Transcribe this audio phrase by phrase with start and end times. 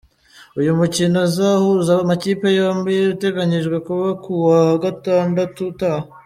[0.59, 6.05] Uyu mukino uzahuza amakipe yombi uteganyijwe kuba ku wa Gatandatu utaha.